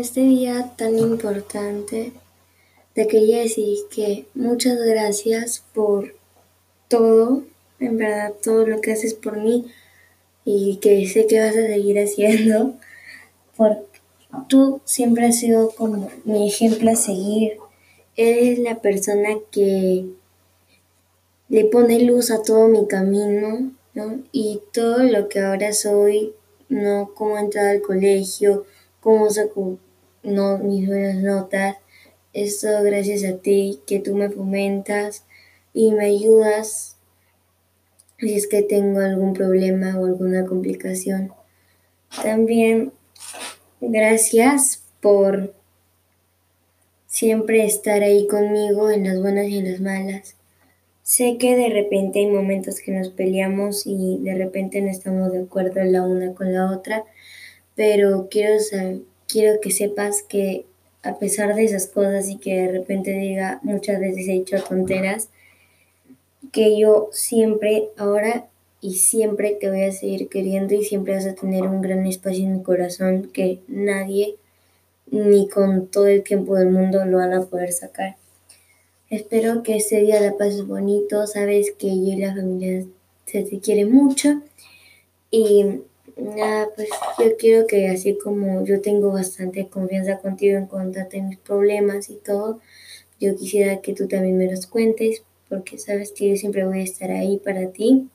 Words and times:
este 0.00 0.22
día 0.22 0.72
tan 0.76 0.98
importante 0.98 2.12
te 2.92 3.06
quería 3.06 3.38
decir 3.38 3.78
que 3.88 4.26
muchas 4.34 4.80
gracias 4.84 5.62
por 5.72 6.16
todo, 6.88 7.44
en 7.78 7.98
verdad 7.98 8.34
todo 8.42 8.66
lo 8.66 8.80
que 8.80 8.90
haces 8.90 9.14
por 9.14 9.36
mí 9.36 9.70
y 10.44 10.78
que 10.78 11.06
sé 11.06 11.28
que 11.28 11.38
vas 11.38 11.56
a 11.56 11.68
seguir 11.68 12.00
haciendo, 12.00 12.74
porque 13.56 14.00
tú 14.48 14.80
siempre 14.84 15.26
has 15.26 15.38
sido 15.38 15.70
como 15.70 16.10
mi 16.24 16.48
ejemplo 16.48 16.90
a 16.90 16.96
seguir. 16.96 17.58
Eres 18.16 18.58
la 18.58 18.82
persona 18.82 19.36
que 19.52 20.06
le 21.48 21.64
pone 21.66 22.00
luz 22.00 22.32
a 22.32 22.42
todo 22.42 22.66
mi 22.66 22.88
camino, 22.88 23.70
¿no? 23.94 24.20
Y 24.32 24.60
todo 24.72 25.04
lo 25.04 25.28
que 25.28 25.38
ahora 25.38 25.72
soy, 25.72 26.34
¿no? 26.70 27.12
Cómo 27.14 27.36
he 27.36 27.40
entrado 27.40 27.68
al 27.68 27.82
colegio, 27.82 28.64
cómo 29.00 29.28
saco 29.28 29.78
no, 30.22 30.58
mis 30.58 30.86
buenas 30.86 31.16
notas, 31.16 31.76
es 32.32 32.64
gracias 32.84 33.24
a 33.24 33.38
ti, 33.38 33.80
que 33.86 33.98
tú 33.98 34.14
me 34.14 34.30
fomentas 34.30 35.24
y 35.72 35.92
me 35.92 36.06
ayudas 36.06 36.96
si 38.18 38.34
es 38.34 38.46
que 38.46 38.62
tengo 38.62 39.00
algún 39.00 39.32
problema 39.32 39.98
o 39.98 40.06
alguna 40.06 40.44
complicación. 40.44 41.32
También 42.22 42.92
gracias 43.80 44.82
por 45.00 45.54
siempre 47.06 47.64
estar 47.64 48.02
ahí 48.02 48.26
conmigo 48.26 48.90
en 48.90 49.04
las 49.04 49.18
buenas 49.20 49.48
y 49.48 49.58
en 49.58 49.72
las 49.72 49.80
malas. 49.80 50.36
Sé 51.02 51.38
que 51.38 51.56
de 51.56 51.68
repente 51.70 52.20
hay 52.20 52.26
momentos 52.26 52.80
que 52.80 52.92
nos 52.92 53.08
peleamos 53.08 53.86
y 53.86 54.18
de 54.18 54.34
repente 54.34 54.80
no 54.80 54.90
estamos 54.90 55.32
de 55.32 55.40
acuerdo 55.40 55.82
la 55.84 56.02
una 56.02 56.34
con 56.34 56.52
la 56.52 56.70
otra, 56.70 57.04
pero 57.74 58.28
quiero, 58.30 58.56
quiero 59.26 59.60
que 59.60 59.70
sepas 59.70 60.22
que 60.22 60.66
a 61.02 61.18
pesar 61.18 61.54
de 61.54 61.64
esas 61.64 61.86
cosas 61.86 62.28
y 62.28 62.36
que 62.36 62.56
de 62.56 62.72
repente 62.72 63.12
diga 63.12 63.60
muchas 63.62 63.98
veces 63.98 64.28
he 64.28 64.34
hecho 64.34 64.62
tonteras, 64.62 65.30
que 66.52 66.78
yo 66.78 67.08
siempre, 67.12 67.88
ahora 67.96 68.48
y 68.80 68.94
siempre 68.94 69.56
te 69.60 69.70
voy 69.70 69.82
a 69.82 69.92
seguir 69.92 70.28
queriendo 70.28 70.74
y 70.74 70.84
siempre 70.84 71.14
vas 71.14 71.26
a 71.26 71.34
tener 71.34 71.62
un 71.62 71.80
gran 71.80 72.06
espacio 72.06 72.44
en 72.44 72.58
mi 72.58 72.62
corazón 72.62 73.30
que 73.32 73.60
nadie 73.68 74.36
ni 75.10 75.48
con 75.48 75.88
todo 75.88 76.06
el 76.06 76.22
tiempo 76.22 76.56
del 76.56 76.70
mundo 76.70 77.04
lo 77.04 77.18
van 77.18 77.34
a 77.34 77.42
poder 77.42 77.72
sacar. 77.72 78.19
Espero 79.10 79.64
que 79.64 79.74
este 79.74 80.02
día 80.02 80.20
la 80.20 80.36
pases 80.36 80.68
bonito, 80.68 81.26
sabes 81.26 81.72
que 81.76 81.88
yo 81.88 82.12
y 82.12 82.16
la 82.16 82.32
familia 82.32 82.86
se 83.26 83.42
te 83.42 83.58
quiere 83.58 83.84
mucho. 83.84 84.40
Y 85.32 85.80
nada, 86.16 86.68
pues 86.76 86.88
yo 87.18 87.36
quiero 87.36 87.66
que 87.66 87.88
así 87.88 88.16
como 88.16 88.64
yo 88.64 88.80
tengo 88.80 89.10
bastante 89.10 89.66
confianza 89.66 90.18
contigo 90.18 90.56
en 90.56 90.66
contarte 90.66 91.20
mis 91.22 91.38
problemas 91.38 92.08
y 92.08 92.14
todo, 92.14 92.60
yo 93.18 93.34
quisiera 93.34 93.80
que 93.80 93.94
tú 93.94 94.06
también 94.06 94.38
me 94.38 94.48
los 94.48 94.68
cuentes 94.68 95.24
porque 95.48 95.76
sabes 95.78 96.12
que 96.12 96.28
yo 96.28 96.36
siempre 96.36 96.64
voy 96.64 96.78
a 96.78 96.84
estar 96.84 97.10
ahí 97.10 97.36
para 97.38 97.72
ti. 97.72 98.08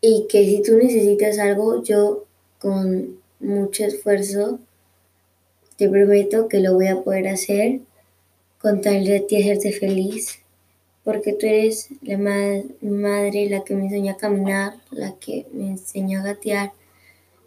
Y 0.00 0.28
que 0.30 0.46
si 0.46 0.62
tú 0.62 0.78
necesitas 0.78 1.38
algo, 1.38 1.82
yo 1.82 2.24
con 2.58 3.20
mucho 3.38 3.84
esfuerzo 3.84 4.60
te 5.76 5.90
prometo 5.90 6.48
que 6.48 6.60
lo 6.60 6.72
voy 6.72 6.86
a 6.86 7.02
poder 7.02 7.28
hacer 7.28 7.80
con 8.60 8.80
tal 8.80 9.04
de 9.04 9.20
ti 9.20 9.36
hacerte 9.36 9.72
feliz, 9.72 10.40
porque 11.04 11.32
tú 11.32 11.46
eres 11.46 11.88
la 12.02 12.18
madre, 12.18 13.48
la 13.48 13.64
que 13.64 13.74
me 13.74 13.84
enseñó 13.84 14.12
a 14.12 14.16
caminar, 14.16 14.74
la 14.90 15.14
que 15.16 15.46
me 15.52 15.68
enseñó 15.68 16.20
a 16.20 16.24
gatear, 16.24 16.72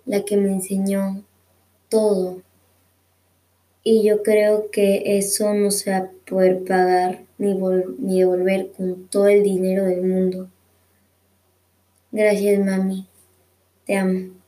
la 0.05 0.23
que 0.23 0.37
me 0.37 0.51
enseñó 0.51 1.23
todo. 1.89 2.41
Y 3.83 4.03
yo 4.03 4.23
creo 4.23 4.71
que 4.71 5.17
eso 5.17 5.53
no 5.53 5.71
se 5.71 5.91
va 5.91 5.97
a 5.97 6.11
poder 6.25 6.63
pagar 6.63 7.23
ni, 7.37 7.53
ni 7.99 8.19
devolver 8.19 8.71
con 8.71 9.07
todo 9.07 9.27
el 9.27 9.43
dinero 9.43 9.85
del 9.85 10.03
mundo. 10.03 10.49
Gracias, 12.11 12.59
mami. 12.59 13.07
Te 13.85 13.95
amo. 13.95 14.40